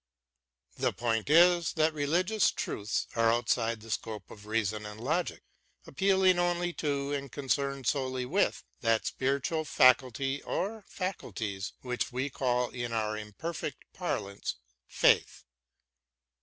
The 0.79 0.93
point 0.93 1.29
is 1.29 1.73
that 1.73 1.93
religious 1.93 2.49
truths 2.49 3.05
are 3.15 3.31
outside 3.31 3.81
the 3.81 3.91
scope 3.91 4.31
of 4.31 4.47
reason 4.47 4.83
and 4.83 4.99
logic, 4.99 5.43
appealing 5.85 6.39
only 6.39 6.73
to, 6.81 7.13
and 7.13 7.31
concerned 7.31 7.85
solely 7.85 8.25
with, 8.25 8.63
that 8.79 9.05
spiritual 9.05 9.63
faculty 9.63 10.41
or 10.41 10.83
faculties 10.87 11.73
which 11.83 12.11
we 12.11 12.31
call 12.31 12.71
in 12.71 12.91
our 12.93 13.15
imperfect 13.15 13.93
parlance 13.93 14.55
faith. 14.87 15.43